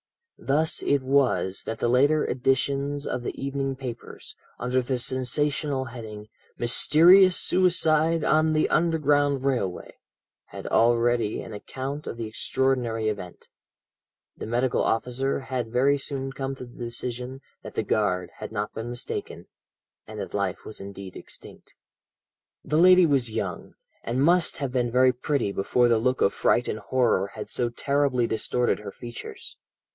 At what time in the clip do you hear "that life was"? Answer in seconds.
20.19-20.81